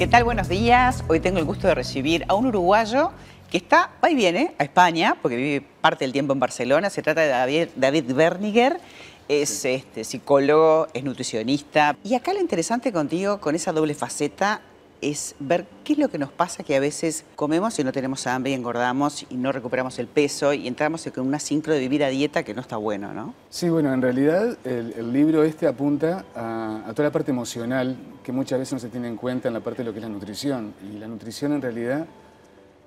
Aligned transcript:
¿Qué 0.00 0.06
tal? 0.06 0.24
Buenos 0.24 0.48
días. 0.48 1.04
Hoy 1.08 1.20
tengo 1.20 1.40
el 1.40 1.44
gusto 1.44 1.68
de 1.68 1.74
recibir 1.74 2.24
a 2.26 2.34
un 2.34 2.46
uruguayo 2.46 3.12
que 3.50 3.58
está, 3.58 3.90
va 4.02 4.10
y 4.10 4.14
viene, 4.14 4.54
a 4.56 4.64
España, 4.64 5.18
porque 5.20 5.36
vive 5.36 5.66
parte 5.82 6.04
del 6.04 6.12
tiempo 6.12 6.32
en 6.32 6.40
Barcelona. 6.40 6.88
Se 6.88 7.02
trata 7.02 7.20
de 7.20 7.28
David, 7.28 7.68
David 7.76 8.14
Berniger. 8.14 8.80
Es 9.28 9.62
este, 9.66 10.04
psicólogo, 10.04 10.88
es 10.94 11.04
nutricionista. 11.04 11.98
Y 12.02 12.14
acá 12.14 12.32
lo 12.32 12.40
interesante 12.40 12.94
contigo, 12.94 13.42
con 13.42 13.54
esa 13.54 13.72
doble 13.72 13.92
faceta, 13.92 14.62
es 15.00 15.34
ver 15.38 15.66
qué 15.84 15.94
es 15.94 15.98
lo 15.98 16.08
que 16.08 16.18
nos 16.18 16.30
pasa 16.30 16.62
que 16.62 16.76
a 16.76 16.80
veces 16.80 17.24
comemos 17.36 17.78
y 17.78 17.84
no 17.84 17.92
tenemos 17.92 18.26
hambre 18.26 18.52
y 18.52 18.54
engordamos 18.54 19.26
y 19.28 19.36
no 19.36 19.52
recuperamos 19.52 19.98
el 19.98 20.06
peso 20.06 20.52
y 20.52 20.68
entramos 20.68 21.06
en 21.06 21.12
una 21.20 21.38
sincro 21.38 21.72
de 21.72 21.80
vivir 21.80 22.04
a 22.04 22.08
dieta 22.08 22.42
que 22.42 22.54
no 22.54 22.60
está 22.60 22.76
bueno, 22.76 23.12
¿no? 23.12 23.34
Sí, 23.48 23.68
bueno, 23.68 23.92
en 23.92 24.02
realidad 24.02 24.56
el, 24.64 25.12
libro 25.12 25.42
este 25.42 25.66
apunta 25.66 26.24
a, 26.34 26.92
toda 26.94 27.08
la 27.08 27.12
parte 27.12 27.30
emocional 27.30 27.96
que 28.22 28.32
muchas 28.32 28.58
veces 28.58 28.74
no 28.74 28.78
se 28.78 28.88
tiene 28.88 29.08
en 29.08 29.16
cuenta 29.16 29.48
en 29.48 29.54
la 29.54 29.60
parte 29.60 29.82
de 29.82 29.86
lo 29.86 29.92
que 29.92 29.98
es 29.98 30.04
la 30.04 30.10
nutrición. 30.10 30.74
Y 30.88 30.98
la 30.98 31.08
nutrición 31.08 31.52
en 31.52 31.62
realidad 31.62 32.06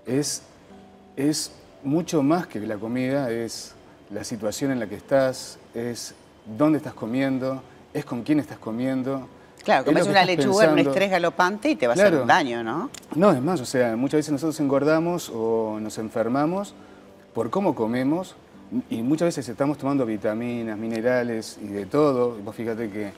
es, 0.05 0.43
es 1.15 1.51
mucho 1.83 2.23
más 2.23 2.47
que 2.47 2.59
la 2.59 2.77
comida, 2.77 3.29
es 3.31 3.73
la 4.09 4.23
situación 4.23 4.71
en 4.71 4.79
la 4.79 4.87
que 4.87 4.95
estás, 4.95 5.57
es 5.73 6.15
dónde 6.57 6.77
estás 6.77 6.93
comiendo, 6.93 7.63
es 7.93 8.05
con 8.05 8.23
quién 8.23 8.39
estás 8.39 8.57
comiendo 8.57 9.27
Claro, 9.63 9.85
comes 9.85 10.07
una 10.07 10.25
lechuga 10.25 10.65
en 10.65 10.71
un 10.71 10.79
estrés 10.79 11.09
galopante 11.09 11.69
y 11.69 11.75
te 11.75 11.87
va 11.87 11.93
a 11.93 11.95
hacer 11.95 12.13
un 12.15 12.27
daño, 12.27 12.63
¿no? 12.63 12.89
No, 13.15 13.31
es 13.31 13.41
más, 13.41 13.61
o 13.61 13.65
sea, 13.65 13.95
muchas 13.95 14.19
veces 14.19 14.31
nosotros 14.33 14.59
engordamos 14.59 15.31
o 15.33 15.79
nos 15.79 15.97
enfermamos 15.97 16.75
por 17.33 17.49
cómo 17.49 17.73
comemos 17.73 18.35
y 18.89 19.01
muchas 19.01 19.27
veces 19.27 19.47
estamos 19.47 19.77
tomando 19.77 20.05
vitaminas, 20.05 20.77
minerales 20.77 21.57
y 21.61 21.67
de 21.67 21.85
todo. 21.85 22.37
Vos 22.43 22.55
fíjate 22.55 22.89
que 22.89 23.11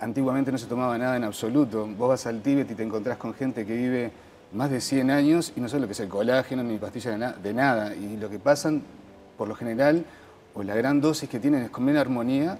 antiguamente 0.00 0.50
no 0.50 0.58
se 0.58 0.66
tomaba 0.66 0.98
nada 0.98 1.16
en 1.16 1.24
absoluto. 1.24 1.86
Vos 1.86 2.08
vas 2.08 2.26
al 2.26 2.42
Tíbet 2.42 2.70
y 2.70 2.74
te 2.74 2.82
encontrás 2.82 3.16
con 3.16 3.34
gente 3.34 3.64
que 3.64 3.74
vive 3.74 4.10
más 4.52 4.70
de 4.70 4.80
100 4.80 5.10
años 5.10 5.52
y 5.56 5.60
no 5.60 5.68
sabe 5.68 5.82
lo 5.82 5.86
que 5.86 5.92
es 5.92 6.00
el 6.00 6.08
colágeno 6.08 6.62
ni 6.64 6.78
pastilla 6.78 7.16
de, 7.16 7.32
de 7.40 7.54
nada. 7.54 7.94
Y 7.94 8.16
lo 8.16 8.28
que 8.28 8.38
pasan, 8.38 8.82
por 9.36 9.46
lo 9.46 9.54
general, 9.54 10.04
o 10.54 10.62
la 10.62 10.74
gran 10.74 11.00
dosis 11.00 11.28
que 11.28 11.38
tienen 11.38 11.62
es 11.62 11.70
comer 11.70 11.98
armonía 11.98 12.58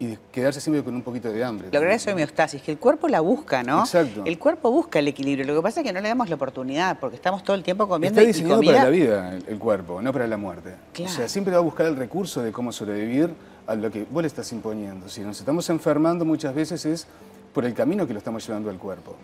y 0.00 0.16
quedarse 0.32 0.62
siempre 0.62 0.82
con 0.82 0.94
un 0.94 1.02
poquito 1.02 1.30
de 1.30 1.44
hambre. 1.44 1.68
Lograr 1.70 1.92
esa 1.92 2.12
homeostasis, 2.12 2.62
que 2.62 2.72
el 2.72 2.78
cuerpo 2.78 3.06
la 3.06 3.20
busca, 3.20 3.62
¿no? 3.62 3.80
Exacto. 3.80 4.22
El 4.24 4.38
cuerpo 4.38 4.70
busca 4.70 4.98
el 4.98 5.08
equilibrio, 5.08 5.46
lo 5.46 5.54
que 5.56 5.62
pasa 5.62 5.80
es 5.80 5.86
que 5.86 5.92
no 5.92 6.00
le 6.00 6.08
damos 6.08 6.30
la 6.30 6.36
oportunidad, 6.36 6.98
porque 6.98 7.16
estamos 7.16 7.44
todo 7.44 7.54
el 7.54 7.62
tiempo 7.62 7.86
comiendo 7.86 8.18
Está 8.18 8.26
diseñado 8.26 8.62
para 8.62 8.84
la 8.84 8.88
vida 8.88 9.38
el, 9.46 9.58
cuerpo, 9.58 10.00
no 10.00 10.10
para 10.10 10.26
la 10.26 10.38
muerte. 10.38 10.74
O 11.04 11.08
sea, 11.08 11.28
siempre 11.28 11.52
va 11.52 11.58
a 11.58 11.62
buscar 11.62 11.84
el 11.84 11.96
recurso 11.96 12.42
de 12.42 12.50
cómo 12.50 12.72
sobrevivir 12.72 13.30
a 13.66 13.74
lo 13.74 13.90
que 13.90 14.06
vos 14.10 14.22
le 14.22 14.26
estás 14.26 14.50
imponiendo. 14.52 15.06
Si 15.10 15.20
nos 15.20 15.38
estamos 15.38 15.68
enfermando 15.68 16.24
muchas 16.24 16.54
veces 16.54 16.86
es 16.86 17.06
por 17.52 17.66
el 17.66 17.74
camino 17.74 18.06
que 18.06 18.14
lo 18.14 18.18
estamos 18.18 18.46
llevando 18.46 18.70
al 18.70 18.78
cuerpo. 18.78 19.14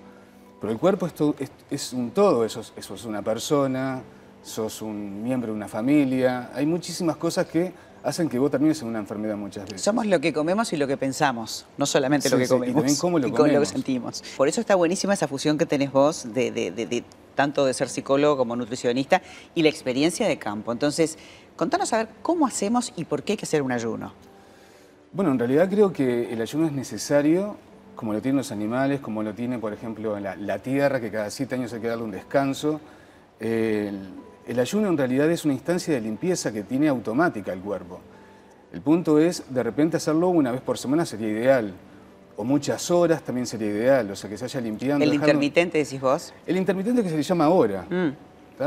Pero 0.61 0.73
el 0.73 0.79
cuerpo 0.79 1.07
es, 1.39 1.51
es, 1.71 1.93
un 1.95 2.11
todo, 2.11 2.45
eso, 2.45 2.61
eso 2.77 2.95
es 2.95 3.05
una 3.07 3.23
persona, 3.23 4.03
sos 4.43 4.83
un 4.83 5.23
miembro 5.23 5.53
de 5.53 5.57
una 5.57 5.69
familia, 5.69 6.51
hay 6.55 6.67
muchísimas 6.67 7.17
cosas 7.17 7.47
que 7.47 7.73
hacen 8.07 8.29
que 8.29 8.39
vos 8.39 8.51
termines 8.53 8.81
en 8.83 8.89
una 8.89 9.01
enfermedad 9.01 9.37
muchas 9.37 9.65
veces. 9.65 9.83
Somos 9.83 10.07
lo 10.07 10.21
que 10.21 10.33
comemos 10.33 10.73
y 10.73 10.77
lo 10.77 10.87
que 10.87 10.97
pensamos, 10.97 11.67
no 11.77 11.87
solamente 11.87 12.31
lo 12.31 12.39
que 12.39 12.47
comemos. 12.47 12.73
Y 12.73 12.75
también 12.75 12.97
cómo 12.99 13.19
lo 13.19 13.27
y 13.29 13.33
con 13.33 13.53
lo 13.53 13.59
que 13.59 13.67
sentimos. 13.67 14.23
Por 14.37 14.47
eso 14.47 14.61
está 14.61 14.77
buenísima 14.77 15.15
esa 15.15 15.27
fusión 15.27 15.59
que 15.59 15.67
tenés 15.67 15.91
vos 15.91 16.33
de, 16.33 17.05
tanto 17.35 17.67
de 17.67 17.75
ser 17.75 17.89
psicólogo 17.89 18.37
como 18.37 18.55
nutricionista 18.55 19.21
y 19.57 19.63
la 19.63 19.71
experiencia 19.71 20.29
de 20.29 20.39
campo. 20.39 20.71
Entonces, 20.71 21.19
contanos 21.57 21.93
a 21.93 21.99
ver 21.99 22.09
cómo 22.23 22.47
hacemos 22.47 22.93
y 22.97 23.05
por 23.05 23.25
qué 23.25 23.33
hay 23.33 23.37
que 23.39 23.45
hacer 23.45 23.61
un 23.61 23.73
ayuno. 23.73 24.13
Bueno, 25.13 25.33
en 25.33 25.39
realidad 25.41 25.69
creo 25.69 25.93
que 25.93 26.33
el 26.33 26.41
ayuno 26.41 26.67
es 26.67 26.73
necesario, 26.73 27.57
como 27.97 28.13
lo 28.13 28.23
tienen 28.23 28.37
los 28.37 28.53
animales, 28.53 29.01
como 29.01 29.25
lo 29.25 29.35
tiene, 29.35 29.59
por 29.59 29.73
ejemplo, 29.73 30.21
la, 30.21 30.59
tierra, 30.61 31.01
que 31.01 31.11
cada 31.11 31.29
siete 31.31 31.57
años 31.57 31.73
hay 31.73 31.81
que 31.81 31.89
darle 31.89 32.05
un 32.05 32.13
descanso. 32.13 32.81
El 34.47 34.61
ayuno 34.61 34.89
en 34.89 34.97
realidad 34.97 35.29
es 35.31 35.45
una 35.45 35.55
instancia 35.55 35.95
de 35.95 36.01
limpieza 36.01 36.53
que 36.53 36.63
tiene 36.63 36.89
automática 36.89 37.53
el 37.53 37.61
cuerpo. 37.61 38.01
El 38.73 38.81
punto 38.81 39.19
es, 39.19 39.43
de 39.53 39.63
repente 39.63 39.97
hacerlo 39.97 40.29
una 40.29 40.53
vez 40.53 40.61
por 40.61 40.79
semana 40.79 41.05
sería 41.05 41.29
ideal. 41.29 41.73
O 42.37 42.45
muchas 42.45 42.91
horas 42.91 43.23
también 43.23 43.47
sería 43.47 43.69
ideal, 43.69 44.11
o 44.11 44.17
sea, 44.17 44.29
que 44.29 44.37
se 44.37 44.45
haya 44.45 44.61
limpiando. 44.61 45.05
¿El 45.05 45.15
intermitente 45.15 45.79
decís 45.79 46.01
vos? 46.01 46.35
El 46.47 46.59
intermitente 46.59 47.03
que 47.03 47.09
se 47.09 47.17
le 47.17 47.23
llama 47.23 47.47
ahora. 47.47 47.87
Mm. 47.89 48.13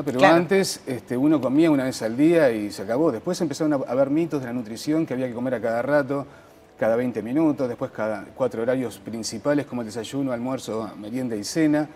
Pero 0.05 0.23
antes 0.23 0.81
este, 0.85 1.17
uno 1.17 1.39
comía 1.41 1.71
una 1.71 1.85
vez 1.85 2.01
al 2.01 2.15
día 2.15 2.51
y 2.51 2.71
se 2.71 2.83
acabó. 2.83 3.11
Después 3.11 3.39
empezaron 3.41 3.73
a 3.73 3.75
haber 3.91 4.09
mitos 4.09 4.41
de 4.41 4.47
la 4.47 4.53
nutrición 4.53 5.05
que 5.05 5.13
había 5.13 5.27
que 5.27 5.33
comer 5.33 5.55
a 5.55 5.61
cada 5.61 5.81
rato, 5.81 6.27
cada 6.77 6.95
20 6.95 7.21
minutos, 7.23 7.67
después 7.67 7.91
cada 7.91 8.25
cuatro 8.35 8.61
horarios 8.61 8.99
principales 8.99 9.65
como 9.65 9.81
el 9.81 9.87
desayuno, 9.87 10.31
almuerzo, 10.31 10.91
merienda 10.99 11.35
y 11.35 11.43
cena, 11.43 11.87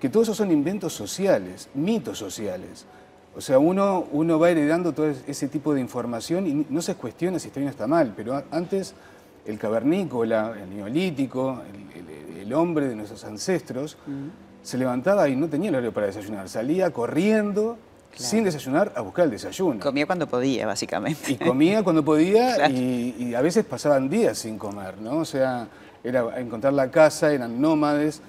que 0.00 0.08
todos 0.08 0.26
esos 0.26 0.36
son 0.36 0.52
inventos 0.52 0.92
sociales, 0.92 1.68
mitos 1.74 2.18
sociales. 2.18 2.86
O 3.40 3.42
sea, 3.42 3.58
uno, 3.58 4.06
uno 4.12 4.38
va 4.38 4.50
heredando 4.50 4.92
todo 4.92 5.06
ese 5.08 5.48
tipo 5.48 5.72
de 5.72 5.80
información 5.80 6.46
y 6.46 6.66
no 6.68 6.82
se 6.82 6.94
cuestiona 6.94 7.38
si 7.38 7.48
está 7.48 7.58
bien 7.58 7.68
o 7.68 7.70
está 7.70 7.86
mal, 7.86 8.12
pero 8.14 8.44
antes 8.50 8.92
el 9.46 9.58
cavernícola, 9.58 10.52
el 10.62 10.76
neolítico, 10.76 11.62
el, 12.38 12.52
hombre 12.52 12.86
de 12.86 12.94
nuestros 12.96 13.24
ancestros, 13.24 13.96
se 14.62 14.76
levantaba 14.76 15.26
y 15.30 15.36
no 15.36 15.48
tenía 15.48 15.70
el 15.70 15.76
horario 15.76 15.94
para 15.94 16.08
desayunar, 16.08 16.50
salía 16.50 16.90
corriendo 16.90 17.78
sin 18.14 18.44
desayunar 18.44 18.92
a 18.94 19.00
buscar 19.00 19.24
el 19.24 19.30
desayuno. 19.30 19.80
Comía 19.80 20.04
cuando 20.04 20.26
podía, 20.26 20.66
básicamente. 20.66 21.32
Y 21.32 21.36
comía 21.36 21.82
cuando 21.82 22.04
podía 22.04 22.68
y, 22.68 23.16
y, 23.18 23.34
a 23.34 23.40
veces 23.40 23.64
pasaban 23.64 24.10
días 24.10 24.36
sin 24.36 24.58
comer, 24.58 24.98
¿no? 25.00 25.16
O 25.16 25.24
sea, 25.24 25.66
era 26.04 26.38
encontrar 26.38 26.74
la 26.74 26.90
casa, 26.90 27.32
eran 27.32 27.58
nómades. 27.58 28.20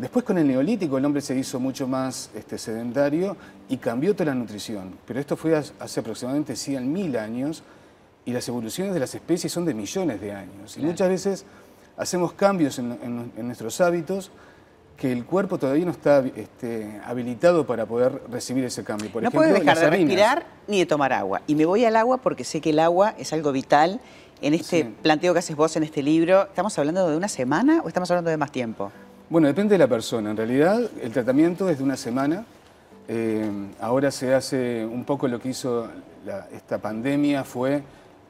Después 0.00 0.24
con 0.24 0.38
el 0.38 0.48
neolítico 0.48 0.96
el 0.96 1.04
hombre 1.04 1.20
se 1.20 1.36
hizo 1.36 1.60
mucho 1.60 1.86
más 1.86 2.30
este, 2.34 2.56
sedentario 2.56 3.36
y 3.68 3.76
cambió 3.76 4.14
toda 4.14 4.30
la 4.30 4.34
nutrición. 4.34 4.96
Pero 5.06 5.20
esto 5.20 5.36
fue 5.36 5.54
hace 5.54 6.00
aproximadamente 6.00 6.54
100.000 6.54 7.18
años 7.18 7.62
y 8.24 8.32
las 8.32 8.48
evoluciones 8.48 8.94
de 8.94 9.00
las 9.00 9.14
especies 9.14 9.52
son 9.52 9.66
de 9.66 9.74
millones 9.74 10.18
de 10.22 10.32
años. 10.32 10.78
Y 10.78 10.80
muchas 10.80 11.10
veces 11.10 11.44
hacemos 11.98 12.32
cambios 12.32 12.78
en, 12.78 13.30
nuestros 13.46 13.78
hábitos 13.82 14.30
que 14.96 15.12
el 15.12 15.26
cuerpo 15.26 15.58
todavía 15.58 15.84
no 15.84 15.90
está 15.90 16.24
este, 16.34 16.98
habilitado 17.04 17.66
para 17.66 17.84
poder 17.84 18.22
recibir 18.30 18.64
ese 18.64 18.82
cambio. 18.82 19.10
no 19.20 19.30
puedes 19.30 19.52
dejar 19.52 19.78
de 19.78 19.90
respirar 19.90 20.46
ni 20.66 20.78
de 20.78 20.86
tomar 20.86 21.12
agua. 21.12 21.42
Y 21.46 21.54
me 21.54 21.66
voy 21.66 21.84
al 21.84 21.96
agua 21.96 22.16
porque 22.16 22.44
sé 22.44 22.62
que 22.62 22.70
el 22.70 22.78
agua 22.78 23.14
es 23.18 23.34
algo 23.34 23.52
vital. 23.52 24.00
En 24.40 24.54
este 24.54 24.86
planteo 25.02 25.34
que 25.34 25.40
haces 25.40 25.54
vos 25.54 25.76
en 25.76 25.82
este 25.82 26.02
libro, 26.02 26.44
¿estamos 26.44 26.78
hablando 26.78 27.06
de 27.06 27.18
una 27.18 27.28
semana 27.28 27.82
o 27.84 27.88
estamos 27.88 28.10
hablando 28.10 28.30
de 28.30 28.38
más 28.38 28.50
tiempo? 28.50 28.90
Bueno, 29.30 29.46
depende 29.46 29.74
de 29.74 29.78
la 29.78 29.86
persona. 29.86 30.32
En 30.32 30.36
realidad, 30.36 30.90
el 31.00 31.12
tratamiento 31.12 31.68
es 31.68 31.78
de 31.78 31.84
una 31.84 31.96
semana. 31.96 32.44
Eh, 33.06 33.48
ahora 33.80 34.10
se 34.10 34.34
hace 34.34 34.84
un 34.84 35.04
poco 35.04 35.28
lo 35.28 35.38
que 35.38 35.50
hizo 35.50 35.88
esta 36.52 36.78
pandemia 36.78 37.44
fue 37.44 37.80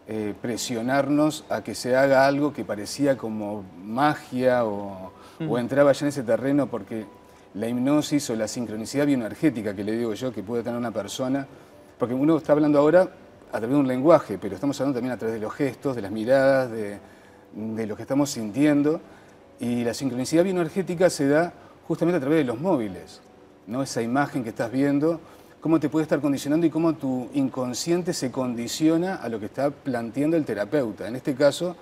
eh, 0.06 0.34
presionarnos 0.43 1.47
a 1.49 1.65
que 1.65 1.75
se 1.75 1.97
haga 1.97 2.27
algo 2.27 2.53
que 2.53 2.66
parecía 2.66 3.16
como 3.16 3.65
magia 3.83 4.66
o, 4.66 5.11
entraba 5.56 5.93
ya 5.93 6.05
en 6.05 6.09
ese 6.11 6.22
terreno 6.22 6.66
porque 6.66 7.06
la 7.55 7.67
hipnosis 7.67 8.28
o 8.28 8.37
la 8.37 8.47
sincronicidad 8.47 9.06
bioenergética 9.06 9.75
que 9.75 9.82
le 9.82 9.93
digo 9.93 10.12
yo 10.12 10.31
que 10.31 10.43
puede 10.43 10.62
tener 10.62 10.78
una 10.78 10.91
persona, 10.91 11.47
porque 11.99 12.12
uno 12.12 12.37
está 12.37 12.53
hablando 12.53 12.78
ahora 12.78 13.09
a 13.49 13.59
través 13.59 13.71
de 13.71 13.77
un 13.77 13.88
lenguaje, 13.88 14.37
pero 14.37 14.55
estamos 14.55 14.78
hablando 14.78 14.99
también 14.99 15.15
a 15.15 15.17
través 15.17 15.37
de 15.37 15.41
los 15.41 15.55
gestos, 15.55 15.97
de 15.97 16.03
las 16.03 16.11
miradas, 16.11 16.71
de, 16.71 16.99
de 17.55 17.87
lo 17.87 17.97
que 17.97 18.03
estamos 18.03 18.28
sintiendo. 18.28 19.00
Y 19.60 19.84
la 19.84 19.94
sincronicidad 19.94 20.43
bioenergética 20.43 21.10
se 21.10 21.28
da 21.28 21.53
justamente 21.87 22.16
a 22.16 22.21
través 22.21 22.38
de 22.38 22.44
los 22.44 22.59
móviles, 22.59 23.21
¿no? 23.66 23.82
esa 23.82 24.00
imagen 24.00 24.43
que 24.43 24.48
estás 24.48 24.72
viendo, 24.72 25.21
cómo 25.60 25.78
te 25.78 25.88
puede 25.88 26.04
estar 26.04 26.21
condicionando 26.21 26.66
y 26.66 26.71
cómo 26.71 26.94
tu 26.94 27.28
inconsciente 27.34 28.15
se 28.15 28.31
condiciona 28.31 29.17
a 29.17 29.29
lo 29.29 29.38
que 29.38 29.46
está 29.46 29.70
planteando 29.70 30.37
el 30.37 30.44
terapeuta. 30.44 31.06
En 31.06 31.17
este 31.17 31.34
caso, 31.34 31.76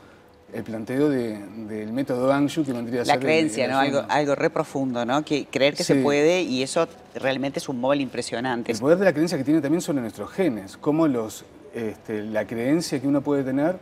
el 0.53 0.65
planteo 0.65 1.09
del 1.09 1.93
método 1.93 2.33
Anshu 2.33 2.65
que 2.65 2.73
vendría 2.73 3.03
a 3.03 3.05
ser... 3.05 3.15
La 3.15 3.21
creencia, 3.21 3.69
¿no? 3.69 3.79
Algo, 3.79 4.03
algo 4.09 4.35
re 4.35 4.51
profundo, 4.51 5.05
¿no? 5.05 5.25
Que 5.25 5.47
creer 5.47 5.75
que 5.75 5.85
se 5.85 5.97
puede 5.97 6.43
y 6.43 6.63
eso 6.63 6.89
realmente 7.15 7.59
es 7.59 7.69
un 7.69 7.79
móvil 7.81 8.01
impresionante. 8.01 8.73
El 8.73 8.79
poder 8.79 8.99
de 8.99 9.05
la 9.05 9.13
creencia 9.13 9.39
que 9.39 9.45
tiene 9.45 9.61
también 9.61 9.83
sobre 9.83 10.01
nuestros 10.01 10.31
genes, 10.31 10.77
cómo 10.77 11.07
los, 11.07 11.45
este, 11.75 12.23
la 12.23 12.47
creencia 12.47 13.01
que 13.01 13.07
uno 13.07 13.21
puede 13.21 13.45
tener 13.45 13.79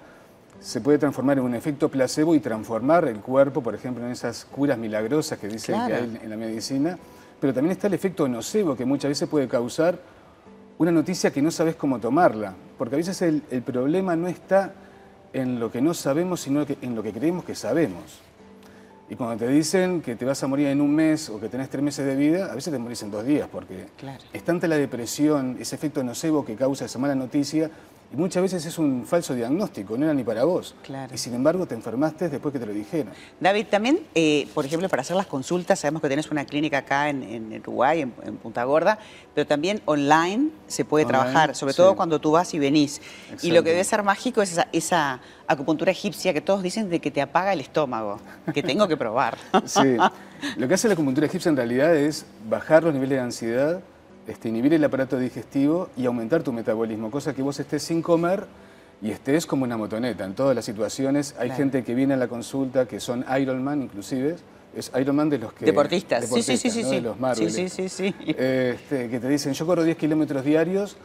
se 0.61 0.81
puede 0.81 0.99
transformar 0.99 1.39
en 1.39 1.45
un 1.45 1.55
efecto 1.55 1.89
placebo 1.89 2.35
y 2.35 2.41
transformar 2.41 3.07
el 3.09 3.21
cuerpo, 3.21 3.63
por 3.63 3.75
ejemplo, 3.75 4.05
en 4.05 4.13
esas 4.13 4.45
curas 4.45 4.79
milagrosas 4.79 5.39
que 5.39 5.49
dicen 5.49 5.77
que 5.87 5.95
hay 5.95 6.21
en 6.23 6.31
la 6.31 6.37
medicina. 6.37 6.99
Pero 7.41 7.53
también 7.53 7.73
está 7.73 7.87
el 7.87 7.95
efecto 7.95 8.27
nocebo 8.29 8.75
que 8.77 8.85
muchas 8.85 9.11
veces 9.11 9.29
puede 9.29 9.47
causar 9.47 9.99
una 10.79 10.91
noticia 10.91 11.31
que 11.31 11.43
no 11.43 11.51
sabes 11.51 11.77
cómo 11.77 11.99
tomarla. 11.99 12.55
Porque 12.79 12.95
a 12.95 12.99
veces 12.99 13.21
el, 13.23 13.43
problema 13.63 14.17
no 14.17 14.29
está 14.29 14.73
en 15.33 15.61
lo 15.61 15.71
que 15.71 15.81
no 15.81 15.95
sabemos, 15.95 16.41
sino 16.41 16.65
en 16.81 16.95
lo 16.95 17.03
que 17.03 17.13
creemos 17.13 17.45
que 17.45 17.55
sabemos. 17.55 18.21
Y 19.09 19.15
cuando 19.15 19.37
te 19.37 19.49
dicen 19.49 20.03
que 20.03 20.17
te 20.17 20.25
vas 20.25 20.43
a 20.43 20.49
morir 20.49 20.67
en 20.69 20.81
un 20.81 20.93
mes 20.93 21.31
o 21.31 21.39
que 21.39 21.49
tenés 21.49 21.71
tres 21.71 21.83
meses 21.83 22.05
de 22.05 22.17
vida, 22.17 22.51
a 22.51 22.55
veces 22.55 22.73
te 22.73 22.79
morís 22.79 23.03
en 23.03 23.11
dos 23.13 23.25
días, 23.25 23.49
porque 23.51 23.87
es 24.33 24.43
tanta 24.43 24.67
la 24.67 24.77
depresión, 24.77 25.57
ese 25.61 25.77
efecto 25.77 26.03
nocebo 26.03 26.45
que 26.45 26.57
causa 26.57 26.87
esa 26.87 26.99
mala 26.99 27.15
noticia, 27.15 27.71
Y 28.13 28.17
muchas 28.17 28.43
veces 28.43 28.65
es 28.65 28.79
un 28.79 29.05
falso 29.05 29.35
diagnóstico, 29.35 29.99
no 29.99 30.05
era 30.05 30.15
ni 30.15 30.23
para 30.23 30.45
vos. 30.45 30.75
Claro. 30.83 31.13
Y 31.13 31.19
sin 31.19 31.35
embargo 31.35 31.67
te 31.67 31.75
enfermaste 31.75 32.29
después 32.29 32.53
que 32.53 32.59
te 32.61 32.67
lo 32.67 32.73
dijeron. 32.73 33.13
David, 33.41 33.67
también, 33.69 34.01
eh, 34.15 34.47
por 34.55 34.65
ejemplo, 34.65 34.89
para 34.89 35.03
hacer 35.03 35.17
las 35.17 35.27
consultas, 35.27 35.81
sabemos 35.81 36.03
que 36.03 36.09
tenés 36.09 36.31
una 36.31 36.45
clínica 36.45 36.79
acá 36.79 37.09
en, 37.09 37.23
en 37.25 37.61
Uruguay, 37.61 38.03
en, 38.03 38.13
en 38.25 38.37
Punta 38.37 38.63
Gorda, 38.65 38.99
pero 39.35 39.47
también 39.47 39.83
online 39.87 40.51
se 40.69 40.85
puede 40.85 41.05
Online, 41.05 41.19
trabajar, 41.19 41.57
sobre 41.57 41.73
sí. 41.73 41.79
todo 41.79 41.97
cuando 41.97 42.21
tú 42.21 42.31
vas 42.31 42.55
y 42.55 42.59
venís. 42.59 43.01
Y 43.43 43.51
lo 43.51 43.63
que 43.63 43.71
debe 43.71 43.85
ser 43.85 44.03
mágico 44.03 44.41
es 44.41 44.53
esa, 44.53 44.69
esa 44.73 45.21
acupuntura 45.49 45.91
egipcia 45.91 46.33
que 46.33 46.41
todos 46.41 46.63
dicen 46.63 46.89
de 46.89 47.01
que 47.01 47.11
te 47.11 47.21
apaga 47.21 47.53
el 47.53 47.61
estómago, 47.61 48.21
que 48.55 48.63
tengo 48.63 48.87
que 48.89 48.97
probar. 48.97 49.37
Sí. 49.67 49.97
Lo 50.57 50.69
que 50.69 50.75
hace 50.75 50.87
la 50.87 50.95
acupuntura 50.95 51.27
egipcia 51.27 51.49
en 51.49 51.57
realidad 51.57 51.95
es 51.97 52.25
bajar 52.49 52.85
los 52.85 52.95
niveles 52.95 53.19
de 53.19 53.25
ansiedad, 53.25 53.81
este, 54.27 54.49
inhibir 54.49 54.75
el 54.75 54.85
aparato 54.85 55.19
digestivo 55.19 55.89
y 55.97 56.07
aumentar 56.07 56.43
tu 56.43 56.53
metabolismo, 56.53 57.11
cosa 57.11 57.35
que 57.35 57.43
vos 57.43 57.59
estés 57.61 57.83
sin 57.83 58.03
comer 58.03 58.45
y 59.03 59.11
estés 59.11 59.47
como 59.47 59.65
una 59.65 59.77
motoneta. 59.77 60.25
En 60.25 60.35
todas 60.35 60.55
las 60.55 60.65
situaciones 60.65 61.35
hay 61.39 61.49
Claro. 61.49 61.59
gente 61.59 61.85
que 61.85 61.95
viene 61.95 62.15
a 62.15 62.17
la 62.17 62.29
consulta 62.29 62.87
que 62.87 62.99
son 63.01 63.25
Ironman 63.41 63.83
inclusive, 63.83 64.37
es 64.75 64.91
Ironman 64.99 65.31
de 65.31 65.39
los 65.39 65.53
que... 65.53 65.65
Deportistas. 65.65 66.27
Sí, 66.29 66.43
sí, 66.43 66.57
sí, 66.57 66.71
sí, 66.71 66.83
¿no? 66.83 66.89
sí. 66.89 66.95
De 66.97 67.01
los 67.03 67.19
Marvel. 67.21 67.51
Sí, 67.51 67.69
sí, 67.69 67.89
sí, 67.89 68.11
sí. 68.11 68.15
Este, 68.27 69.09
que 69.09 69.21
te 69.21 69.29
dicen, 69.29 69.53
yo 69.53 69.65
corro 69.67 69.85
10 69.85 69.97
kilómetros 69.97 70.45
diarios, 70.45 70.97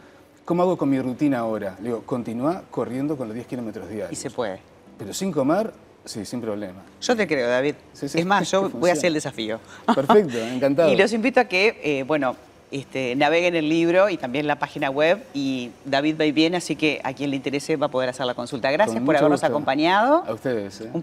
¿cómo 0.45 0.63
hago 0.63 0.77
con 0.77 0.89
mi 0.89 0.99
rutina 0.99 1.39
ahora? 1.39 1.77
Le 1.79 1.89
digo, 1.89 2.01
continúa 2.03 2.63
corriendo 2.71 3.15
con 3.17 3.27
los 3.27 3.35
10 3.35 3.47
kilómetros 3.47 3.87
diarios. 3.89 4.11
Y 4.11 4.15
se 4.15 4.29
puede. 4.29 4.59
Pero 4.97 5.13
sin 5.13 5.31
comer, 5.31 5.71
sí, 6.03 6.25
sin 6.25 6.41
problema. 6.41 6.81
Yo 7.01 7.15
te 7.15 7.27
creo, 7.27 7.47
David. 7.47 7.75
Sí, 7.93 8.09
sí, 8.09 8.19
es 8.19 8.25
más, 8.25 8.49
yo 8.51 8.69
voy 8.73 8.89
a 8.89 8.93
hacer 8.93 9.05
el 9.07 9.13
desafío. 9.13 9.59
Perfecto, 9.95 10.37
encantado. 10.53 10.91
Y 10.91 10.97
los 10.97 11.13
invito 11.13 11.39
a 11.39 11.45
que, 11.45 11.79
eh, 11.83 12.03
bueno, 12.03 12.35
este, 12.71 13.15
naveguen 13.15 13.55
el 13.55 13.69
libro 13.69 14.09
y 14.09 14.17
también 14.17 14.47
la 14.47 14.57
página 14.57 14.89
web. 14.89 15.23
Y 15.33 15.71
David 15.85 16.15
va 16.19 16.25
y 16.25 16.31
viene, 16.31 16.57
así 16.57 16.75
que 16.75 16.99
a 17.03 17.13
quien 17.13 17.29
le 17.29 17.35
interese 17.35 17.77
va 17.77 17.85
a 17.85 17.91
poder 17.91 18.09
hacer 18.09 18.25
la 18.25 18.33
consulta. 18.33 18.71
Gracias 18.71 19.01
por 19.03 19.15
habernos 19.15 19.39
gusto. 19.41 19.47
acompañado. 19.47 20.23
A 20.27 20.33
ustedes. 20.33 20.81
¿eh? 20.81 20.89
Un 20.91 20.99